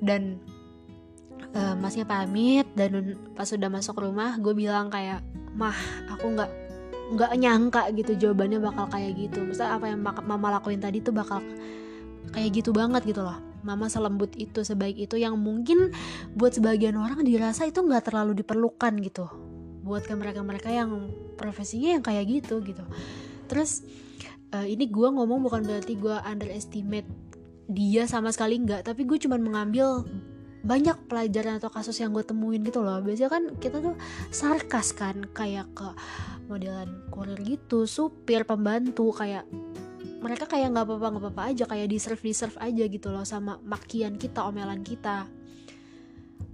dan 0.00 0.40
uh, 1.52 1.76
masnya 1.76 2.08
pamit. 2.08 2.64
Dan 2.72 3.12
pas 3.36 3.44
sudah 3.44 3.68
masuk 3.68 4.00
rumah 4.00 4.40
gue 4.40 4.56
bilang 4.56 4.88
kayak 4.88 5.20
mah 5.52 5.76
aku 6.08 6.32
nggak 6.32 6.67
nggak 7.08 7.32
nyangka 7.40 7.82
gitu 7.96 8.12
jawabannya 8.16 8.58
bakal 8.60 8.86
kayak 8.92 9.16
gitu. 9.16 9.44
Maksudnya 9.44 9.76
apa 9.76 9.86
yang 9.88 10.00
mama 10.02 10.48
lakuin 10.60 10.80
tadi 10.80 11.00
tuh 11.00 11.14
bakal 11.16 11.40
kayak 12.32 12.50
gitu 12.52 12.70
banget 12.76 13.04
gitu 13.08 13.24
loh. 13.24 13.38
Mama 13.64 13.90
selembut 13.90 14.36
itu 14.38 14.62
sebaik 14.62 14.96
itu 14.96 15.18
yang 15.18 15.34
mungkin 15.34 15.90
buat 16.36 16.54
sebagian 16.54 16.94
orang 16.94 17.24
dirasa 17.24 17.66
itu 17.66 17.80
nggak 17.80 18.12
terlalu 18.12 18.38
diperlukan 18.44 18.92
gitu. 19.02 19.26
Buat 19.82 20.04
ke 20.04 20.14
mereka-mereka 20.14 20.68
yang 20.68 21.10
profesinya 21.40 21.96
yang 21.98 22.04
kayak 22.04 22.28
gitu 22.28 22.60
gitu. 22.60 22.84
Terus 23.48 23.82
uh, 24.52 24.66
ini 24.68 24.88
gue 24.88 25.08
ngomong 25.08 25.40
bukan 25.44 25.64
berarti 25.64 25.96
gue 25.96 26.16
underestimate 26.24 27.08
dia 27.68 28.08
sama 28.08 28.32
sekali 28.32 28.56
nggak 28.64 28.88
tapi 28.88 29.04
gue 29.04 29.20
cuma 29.20 29.36
mengambil 29.36 30.08
banyak 30.62 30.96
pelajaran 31.06 31.62
atau 31.62 31.70
kasus 31.70 31.98
yang 32.02 32.10
gue 32.10 32.24
temuin 32.26 32.62
gitu 32.66 32.82
loh. 32.82 32.98
Biasanya 32.98 33.30
kan 33.30 33.44
kita 33.58 33.78
tuh 33.78 33.94
sarkas 34.34 34.90
kan 34.94 35.26
kayak 35.30 35.70
ke 35.74 35.88
modelan 36.50 37.04
kurir 37.12 37.38
gitu 37.44 37.84
supir 37.84 38.42
pembantu 38.42 39.12
kayak 39.14 39.46
mereka 40.18 40.50
kayak 40.50 40.74
nggak 40.74 40.86
apa-apa 40.88 41.06
nggak 41.14 41.24
apa-apa 41.30 41.42
aja 41.54 41.64
kayak 41.70 41.86
di 41.94 41.98
serve 42.02 42.22
di 42.24 42.34
serve 42.34 42.58
aja 42.58 42.84
gitu 42.90 43.08
loh 43.14 43.22
sama 43.22 43.62
makian 43.62 44.18
kita 44.18 44.42
omelan 44.42 44.82
kita. 44.82 45.30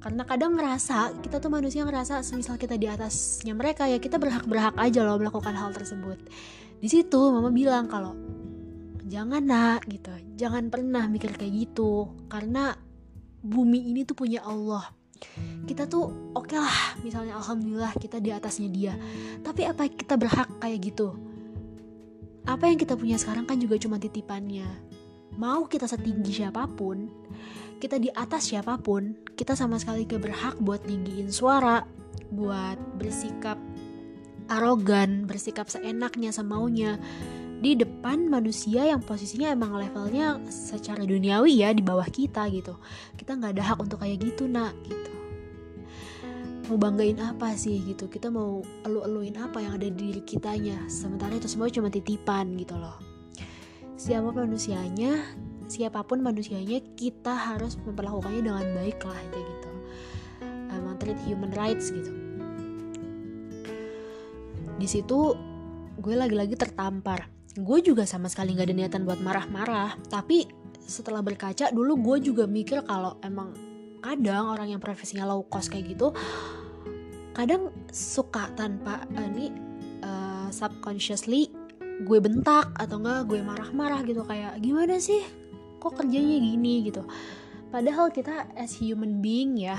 Karena 0.04 0.28
kadang 0.28 0.52
ngerasa 0.52 1.16
kita 1.25 1.40
tuh 1.40 1.49
manusia 1.49 1.80
ngerasa 1.80 2.20
semisal 2.20 2.61
kita 2.61 2.76
di 2.76 2.84
atasnya 2.84 3.56
mereka 3.56 3.88
ya 3.88 3.96
kita 3.96 4.20
berhak 4.20 4.44
berhak 4.44 4.76
aja 4.76 5.00
loh 5.00 5.16
melakukan 5.16 5.56
hal 5.56 5.73
tersebut. 5.73 6.20
Di 6.76 6.88
situ 6.92 7.16
mama 7.32 7.49
bilang 7.49 7.88
kalau 7.88 8.12
jangan 9.08 9.40
nak 9.40 9.88
gitu. 9.88 10.12
Jangan 10.37 10.68
pernah 10.68 11.08
mikir 11.08 11.32
kayak 11.32 11.52
gitu. 11.56 12.12
Karena 12.28 12.76
bumi 13.44 13.92
ini 13.92 14.08
tuh 14.08 14.16
punya 14.16 14.40
Allah. 14.40 14.88
Kita 15.68 15.84
tuh 15.84 16.32
oke 16.32 16.48
okay 16.48 16.58
lah 16.58 16.98
misalnya 17.04 17.36
alhamdulillah 17.36 17.92
kita 18.00 18.18
di 18.18 18.32
atasnya 18.32 18.68
dia. 18.72 18.94
Tapi 19.44 19.68
apa 19.68 19.84
kita 19.88 20.16
berhak 20.16 20.48
kayak 20.58 20.80
gitu? 20.80 21.12
Apa 22.44 22.68
yang 22.68 22.80
kita 22.80 22.96
punya 22.96 23.20
sekarang 23.20 23.44
kan 23.44 23.60
juga 23.60 23.76
cuma 23.76 24.00
titipannya. 24.00 24.66
Mau 25.36 25.68
kita 25.68 25.84
setinggi 25.84 26.44
siapa 26.44 26.64
pun 26.68 27.08
kita 27.84 28.00
di 28.00 28.08
atas 28.16 28.48
siapa 28.48 28.80
pun 28.80 29.12
kita 29.36 29.52
sama 29.52 29.76
sekali 29.76 30.08
gak 30.08 30.24
berhak 30.24 30.56
buat 30.62 30.80
tinggiin 30.88 31.28
suara 31.28 31.84
buat 32.32 32.78
bersikap 32.96 33.60
arogan 34.48 35.28
bersikap 35.28 35.68
seenaknya 35.68 36.32
semaunya 36.32 36.96
di 37.61 37.78
depan 37.78 38.26
manusia 38.28 38.87
yang 38.88 39.02
posisinya 39.02 39.54
emang 39.54 39.78
levelnya 39.78 40.42
secara 40.50 41.02
duniawi 41.06 41.62
ya 41.62 41.70
di 41.70 41.80
bawah 41.80 42.06
kita 42.08 42.50
gitu. 42.50 42.78
Kita 43.14 43.38
nggak 43.38 43.52
ada 43.58 43.64
hak 43.75 43.78
untuk 43.82 44.02
kayak 44.02 44.20
gitu 44.20 44.50
nak 44.50 44.75
gitu. 44.84 45.12
Mau 46.73 46.80
banggain 46.80 47.20
apa 47.20 47.52
sih 47.54 47.84
gitu? 47.84 48.08
Kita 48.08 48.32
mau 48.32 48.64
elu-eluin 48.88 49.37
apa 49.37 49.61
yang 49.61 49.76
ada 49.76 49.84
di 49.84 49.96
diri 49.96 50.23
kitanya. 50.25 50.88
Sementara 50.88 51.37
itu 51.37 51.44
semua 51.44 51.68
cuma 51.68 51.92
titipan 51.92 52.56
gitu 52.56 52.76
loh. 52.80 52.96
Siapa 54.00 54.32
manusianya 54.32 55.25
siapa 55.68 56.04
pun 56.04 56.20
manusianya 56.20 56.80
kita 56.96 57.32
harus 57.32 57.80
memperlakukannya 57.84 58.42
dengan 58.44 58.66
baik 58.76 59.00
lah 59.04 59.16
aja 59.16 59.40
gitu. 59.40 59.70
Emang 60.75 60.96
treat 61.00 61.18
human 61.25 61.52
rights 61.56 61.88
gitu. 61.88 62.12
Di 64.75 64.87
situ 64.90 65.32
gue 66.00 66.14
lagi-lagi 66.18 66.58
tertampar 66.58 67.30
gue 67.54 67.78
juga 67.82 68.02
sama 68.04 68.26
sekali 68.26 68.58
gak 68.58 68.68
ada 68.70 68.76
niatan 68.76 69.02
buat 69.06 69.23
marah-marah. 69.23 69.96
Tapi 70.11 70.46
setelah 70.84 71.25
berkaca 71.25 71.73
dulu 71.73 71.96
gue 72.12 72.32
juga 72.32 72.44
mikir 72.44 72.84
kalau 72.84 73.16
emang 73.25 73.54
kadang 74.04 74.52
orang 74.52 74.76
yang 74.76 74.82
profesinya 74.84 75.25
low 75.25 75.49
cost 75.49 75.73
kayak 75.73 75.96
gitu 75.96 76.12
kadang 77.34 77.73
suka 77.88 78.52
tanpa 78.54 79.02
uh, 79.16 79.26
ini 79.32 79.50
uh, 80.04 80.49
subconsciously 80.52 81.50
gue 82.06 82.18
bentak 82.23 82.70
atau 82.78 82.99
enggak 83.02 83.26
gue 83.30 83.40
marah-marah 83.42 84.02
gitu. 84.06 84.23
Kayak 84.26 84.58
gimana 84.62 84.99
sih? 84.99 85.23
Kok 85.78 85.94
kerjanya 86.00 86.37
gini? 86.42 86.90
gitu. 86.90 87.02
Padahal 87.70 88.11
kita 88.14 88.50
as 88.54 88.78
human 88.78 89.18
being 89.18 89.58
ya 89.58 89.75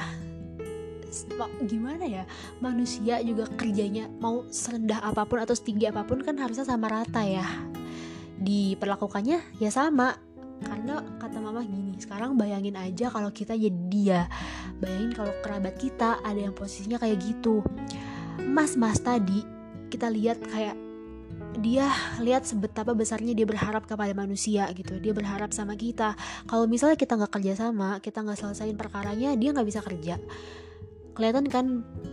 gimana 1.63 2.03
ya? 2.03 2.23
Manusia 2.59 3.23
juga 3.23 3.47
kerjanya 3.47 4.11
mau 4.19 4.43
serendah 4.51 4.99
apa 4.99 5.23
pun 5.23 5.39
atau 5.39 5.55
setinggi 5.55 5.87
apa 5.87 6.03
pun 6.03 6.19
kan 6.21 6.35
harusnya 6.35 6.67
sama 6.67 6.91
rata 6.91 7.23
ya. 7.23 7.45
Diperlakukannya 8.39 9.57
ya 9.57 9.71
sama. 9.71 10.15
Karena 10.63 11.03
kata 11.19 11.37
mama 11.43 11.63
gini 11.63 11.99
sekarang 11.99 12.39
bayangin 12.39 12.75
aja 12.79 13.11
kalau 13.11 13.31
kita 13.31 13.55
jadi 13.55 13.81
dia. 13.91 14.21
Bayangin 14.79 15.11
kalau 15.15 15.33
kerabat 15.43 15.75
kita 15.79 16.19
ada 16.23 16.39
yang 16.39 16.55
posisinya 16.55 16.99
kayak 16.99 17.19
gitu. 17.23 17.63
Mas 18.43 18.75
mas 18.75 18.99
tadi 18.99 19.43
kita 19.91 20.11
lihat 20.11 20.39
kayak 20.51 20.75
dia 21.59 21.87
lihat 22.19 22.43
sebetapa 22.43 22.91
besarnya 22.91 23.31
dia 23.31 23.47
berharap 23.47 23.87
kepada 23.87 24.11
manusia 24.11 24.67
gitu. 24.75 24.99
Dia 24.99 25.15
berharap 25.15 25.55
sama 25.55 25.79
kita. 25.79 26.15
Kalau 26.47 26.67
misalnya 26.67 26.99
kita 26.99 27.15
nggak 27.15 27.31
kerja 27.31 27.53
sama 27.55 27.99
kita 28.03 28.23
nggak 28.23 28.39
selesaiin 28.39 28.75
perkaranya 28.79 29.35
dia 29.35 29.55
nggak 29.55 29.67
bisa 29.67 29.79
kerja 29.83 30.19
kelihatan 31.15 31.47
kan 31.47 31.65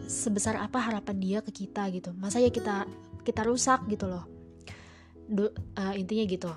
sebesar 0.06 0.56
apa 0.56 0.78
harapan 0.78 1.16
dia 1.18 1.38
ke 1.42 1.50
kita 1.50 1.90
gitu. 1.90 2.14
Masa 2.14 2.38
ya 2.38 2.48
kita 2.48 2.86
kita 3.26 3.42
rusak 3.42 3.84
gitu 3.90 4.06
loh. 4.06 4.24
Du, 5.26 5.50
uh, 5.50 5.94
intinya 5.98 6.24
gitu. 6.24 6.52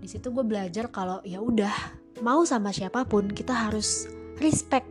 Di 0.00 0.08
situ 0.08 0.32
gue 0.32 0.44
belajar 0.44 0.88
kalau 0.88 1.20
ya 1.22 1.44
udah 1.44 1.72
mau 2.24 2.42
sama 2.48 2.72
siapa 2.72 3.04
pun 3.04 3.28
kita 3.28 3.52
harus 3.52 4.08
respect. 4.40 4.88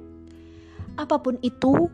Apa 0.96 1.18
pun 1.18 1.42
itu 1.42 1.90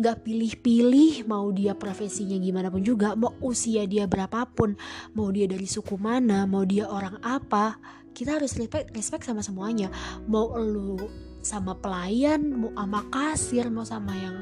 nggak 0.00 0.24
pilih-pilih 0.24 1.28
mau 1.28 1.52
dia 1.52 1.76
profesinya 1.76 2.40
gimana 2.40 2.72
pun 2.72 2.80
juga 2.80 3.12
mau 3.12 3.36
usia 3.44 3.84
dia 3.84 4.08
berapapun 4.08 4.72
mau 5.12 5.28
dia 5.28 5.44
dari 5.44 5.68
suku 5.68 6.00
mana 6.00 6.48
mau 6.48 6.64
dia 6.64 6.88
orang 6.88 7.20
apa 7.20 7.76
kita 8.16 8.40
harus 8.40 8.56
respect 8.56 8.90
respect 8.96 9.24
sama 9.28 9.44
semuanya. 9.44 9.92
Mau 10.26 10.56
lu 10.56 10.98
sama 11.40 11.76
pelayan 11.76 12.40
mau 12.52 12.72
sama 12.76 13.00
kasir 13.08 13.66
mau 13.72 13.84
sama 13.84 14.12
yang 14.16 14.36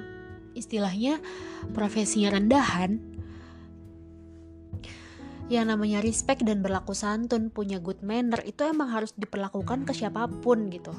istilahnya 0.58 1.22
profesinya 1.70 2.34
rendahan. 2.34 2.98
Yang 5.48 5.64
namanya 5.64 5.98
respect 6.04 6.44
dan 6.44 6.60
berlaku 6.60 6.92
santun 6.92 7.48
punya 7.48 7.80
good 7.80 8.04
manner 8.04 8.44
itu 8.44 8.68
emang 8.68 8.92
harus 8.92 9.16
diperlakukan 9.16 9.88
ke 9.88 9.96
siapa 9.96 10.28
pun 10.28 10.68
gitu. 10.68 10.92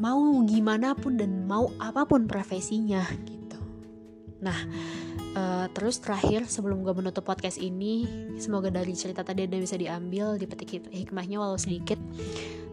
Mau 0.00 0.40
gimana 0.48 0.96
pun 0.98 1.14
dan 1.14 1.46
mau 1.46 1.70
apa 1.78 2.08
pun 2.08 2.26
profesinya 2.26 3.06
gitu. 3.28 3.60
Nah 4.42 4.58
uh, 5.38 5.66
terus 5.70 6.02
terakhir 6.02 6.50
sebelum 6.50 6.82
gue 6.82 6.90
menutup 6.96 7.22
podcast 7.22 7.62
ini 7.62 8.08
semoga 8.40 8.66
dari 8.72 8.96
cerita 8.98 9.22
tadi 9.22 9.46
ada 9.46 9.60
bisa 9.60 9.78
diambil 9.78 10.34
dipetik 10.34 10.90
hikmahnya 10.90 11.38
walau 11.38 11.60
sedikit. 11.60 12.00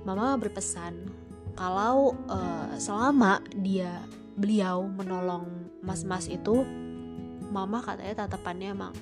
Mama 0.09 0.33
berpesan 0.41 1.26
kalau 1.57 2.13
uh, 2.29 2.69
selama 2.77 3.41
dia 3.57 3.89
beliau 4.37 4.85
menolong 4.85 5.49
mas-mas 5.81 6.29
itu 6.29 6.61
mama 7.49 7.81
katanya 7.81 8.23
tatapannya 8.23 8.77
emang 8.77 8.93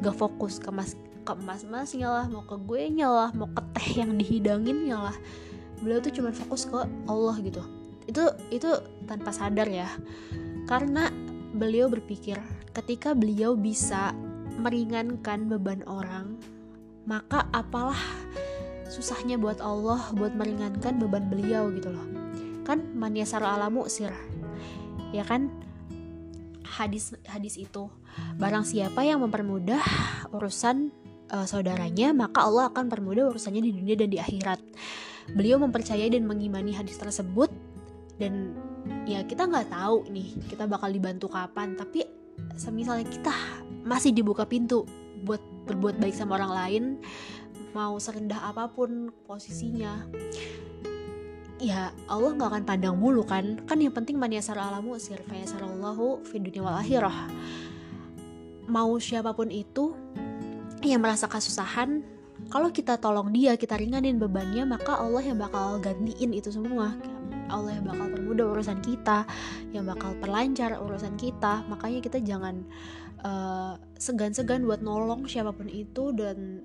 gak 0.00 0.16
fokus 0.16 0.56
ke 0.56 0.72
mas 0.72 0.96
ke 1.20 1.32
mas-masnya 1.44 2.08
lah 2.08 2.26
mau 2.32 2.40
ke 2.48 2.56
gue 2.56 2.88
nya 2.88 3.12
lah 3.12 3.30
mau 3.36 3.46
ke 3.52 3.62
teh 3.76 4.00
yang 4.00 4.16
dihidangin 4.16 4.88
lah. 4.88 5.14
Beliau 5.84 6.00
tuh 6.00 6.12
cuma 6.16 6.32
fokus 6.32 6.64
ke 6.64 6.80
Allah 7.04 7.36
gitu. 7.44 7.60
Itu 8.08 8.32
itu 8.48 8.72
tanpa 9.04 9.30
sadar 9.36 9.68
ya. 9.68 9.88
Karena 10.64 11.12
beliau 11.52 11.92
berpikir 11.92 12.40
ketika 12.72 13.12
beliau 13.12 13.52
bisa 13.52 14.16
meringankan 14.56 15.50
beban 15.50 15.84
orang 15.84 16.40
maka 17.08 17.48
apalah 17.50 17.98
susahnya 18.90 19.38
buat 19.38 19.62
Allah 19.62 20.10
buat 20.12 20.34
meringankan 20.34 20.98
beban 20.98 21.30
beliau 21.30 21.70
gitu 21.70 21.94
loh. 21.94 22.04
Kan 22.66 22.98
maniasar 22.98 23.40
alamu 23.40 23.86
sir 23.86 24.10
ya 25.14 25.22
kan? 25.22 25.48
Hadis 26.66 27.14
hadis 27.30 27.54
itu. 27.54 27.86
Barang 28.36 28.66
siapa 28.66 29.06
yang 29.06 29.22
mempermudah 29.22 29.82
urusan 30.34 30.90
uh, 31.30 31.46
saudaranya 31.46 32.10
maka 32.10 32.42
Allah 32.42 32.68
akan 32.74 32.90
permudah 32.90 33.30
urusannya 33.30 33.62
di 33.62 33.72
dunia 33.74 33.94
dan 33.94 34.10
di 34.10 34.18
akhirat. 34.18 34.58
Beliau 35.34 35.62
mempercayai 35.62 36.10
dan 36.10 36.26
mengimani 36.26 36.74
hadis 36.74 36.98
tersebut 36.98 37.50
dan 38.18 38.54
ya 39.08 39.22
kita 39.24 39.46
nggak 39.48 39.70
tahu 39.72 40.04
nih 40.10 40.36
kita 40.50 40.68
bakal 40.68 40.92
dibantu 40.92 41.30
kapan 41.32 41.72
tapi 41.78 42.04
semisalnya 42.56 43.08
kita 43.08 43.32
masih 43.84 44.12
dibuka 44.12 44.44
pintu 44.44 44.84
buat 45.24 45.40
berbuat 45.68 46.00
baik 46.00 46.16
sama 46.16 46.40
orang 46.40 46.52
lain 46.52 46.84
mau 47.72 47.96
serendah 47.98 48.50
apa 48.50 48.70
pun 48.70 49.10
posisinya. 49.26 50.06
Ya 51.60 51.92
Allah 52.08 52.32
nggak 52.32 52.50
akan 52.56 52.64
pandang 52.64 52.96
mulu 52.96 53.20
kan? 53.20 53.60
Kan 53.68 53.84
yang 53.84 53.92
penting 53.92 54.16
man 54.16 54.32
yasar 54.32 54.56
alamu 54.56 54.96
sir 54.96 55.20
fayasarallahu 55.28 56.24
fi 56.24 56.40
dunia 56.40 56.64
wal 56.64 56.80
akhirah. 56.80 57.28
Mau 58.64 58.96
siapa 58.96 59.36
pun 59.36 59.52
itu 59.52 59.92
yang 60.80 61.04
merasa 61.04 61.28
kesusahan 61.28 62.00
kalau 62.48 62.72
kita 62.72 62.96
tolong 62.96 63.28
dia 63.28 63.60
kita 63.60 63.76
ringanin 63.76 64.16
bebannya 64.16 64.64
maka 64.64 64.96
Allah 64.96 65.20
yang 65.20 65.36
bakal 65.36 65.76
gantiin 65.84 66.32
itu 66.32 66.48
semua. 66.48 66.96
Allah 67.50 67.76
yang 67.76 67.84
bakal 67.84 68.08
permudah 68.14 68.46
urusan 68.56 68.78
kita 68.80 69.28
yang 69.76 69.84
bakal 69.84 70.16
perlancar 70.16 70.80
urusan 70.80 71.18
kita. 71.20 71.60
Makanya 71.68 72.00
kita 72.00 72.18
jangan 72.24 72.64
uh, 73.20 73.76
segan-segan 74.00 74.64
buat 74.64 74.80
nolong 74.80 75.28
siapa 75.28 75.52
pun 75.52 75.68
itu 75.68 76.14
dan 76.16 76.64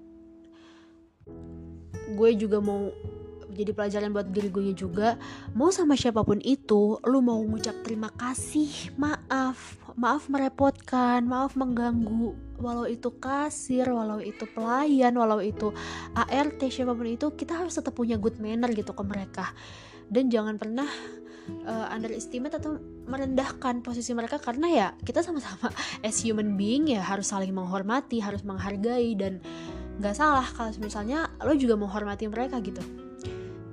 gue 2.13 2.29
juga 2.37 2.61
mau 2.61 2.93
jadi 3.55 3.71
pelajaran 3.71 4.11
buat 4.11 4.27
diri 4.29 4.51
gue 4.51 4.75
juga. 4.75 5.15
Mau 5.55 5.71
sama 5.71 5.95
siapa 5.95 6.21
pun 6.27 6.43
itu 6.43 6.99
lu 7.07 7.23
mau 7.23 7.39
ngucap 7.39 7.73
terima 7.87 8.11
kasih 8.11 8.91
maaf 8.99 9.79
maaf 9.95 10.27
merepotkan 10.27 11.23
maaf 11.23 11.55
mengganggu. 11.55 12.35
Walau 12.59 12.85
itu 12.87 13.15
kasir 13.15 13.87
walau 13.87 14.19
itu 14.19 14.43
pelayan 14.51 15.15
walau 15.15 15.39
itu 15.39 15.71
ART 16.15 16.59
siapa 16.67 16.91
pun 16.91 17.07
itu 17.07 17.31
kita 17.33 17.55
harus 17.55 17.75
tetap 17.79 17.95
punya 17.95 18.19
good 18.19 18.37
manner 18.43 18.69
gitu 18.75 18.91
ke 18.91 19.03
mereka. 19.07 19.55
Dan 20.11 20.29
jangan 20.29 20.59
pernah 20.59 20.87
uh, 21.65 21.87
underestimate 21.93 22.57
atau 22.57 22.77
merendahkan 23.05 23.81
posisi 23.85 24.11
mereka 24.17 24.41
karena 24.41 24.67
ya 24.67 24.87
kita 25.01 25.21
sama-sama 25.21 25.69
as 26.07 26.21
human 26.21 26.57
being 26.57 26.89
ya 26.89 27.01
harus 27.01 27.29
saling 27.29 27.53
menghormati 27.53 28.21
harus 28.21 28.41
menghargai 28.41 29.13
dan 29.17 29.41
nggak 29.99 30.15
salah 30.15 30.45
kalau 30.45 30.71
misalnya 30.81 31.31
lo 31.43 31.55
juga 31.55 31.79
menghormati 31.79 32.27
mereka 32.27 32.60
gitu. 32.60 32.84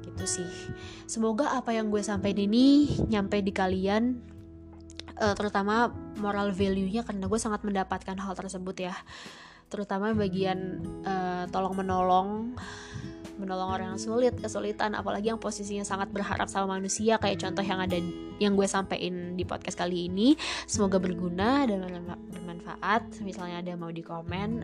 Gitu 0.03 0.25
sih. 0.25 0.51
Semoga 1.07 1.55
apa 1.59 1.75
yang 1.75 1.91
gue 1.91 2.03
sampaikan 2.05 2.47
ini 2.47 2.89
nyampe 3.11 3.43
di 3.43 3.51
kalian 3.51 4.23
uh, 5.19 5.35
terutama 5.35 5.91
moral 6.19 6.55
value-nya 6.55 7.03
karena 7.03 7.27
gue 7.27 7.41
sangat 7.41 7.67
mendapatkan 7.67 8.17
hal 8.19 8.35
tersebut 8.39 8.77
ya. 8.91 8.95
Terutama 9.73 10.13
bagian 10.13 10.85
uh, 11.03 11.49
tolong 11.49 11.75
menolong 11.75 12.29
menolong 13.43 13.71
orang 13.75 13.87
yang 13.95 14.01
sulit 14.01 14.39
kesulitan 14.39 14.95
apalagi 14.95 15.35
yang 15.35 15.43
posisinya 15.43 15.83
sangat 15.83 16.15
berharap 16.15 16.47
sama 16.47 16.79
manusia 16.79 17.19
kayak 17.19 17.43
contoh 17.43 17.67
yang 17.67 17.83
ada 17.83 17.99
yang 18.39 18.55
gue 18.55 18.67
sampaikan 18.71 19.35
di 19.35 19.43
podcast 19.43 19.75
kali 19.75 20.07
ini. 20.07 20.39
Semoga 20.71 21.03
berguna 21.03 21.67
dan 21.67 21.83
bermanfaat. 22.31 23.19
Misalnya 23.27 23.59
ada 23.59 23.69
yang 23.75 23.83
mau 23.83 23.91
di 23.91 24.07
komen 24.07 24.63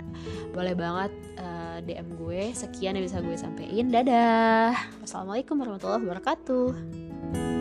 boleh 0.54 0.74
banget 0.78 1.12
uh, 1.42 1.82
eh, 1.82 1.98
DM 1.98 2.08
gue. 2.14 2.54
Sekian 2.54 2.94
yang 2.94 3.04
bisa 3.04 3.18
gue 3.18 3.34
sampaikan 3.34 3.90
dadah. 3.90 4.74
Wassalamualaikum 5.02 5.58
warahmatullahi 5.58 6.02
wabarakatuh 6.06 7.57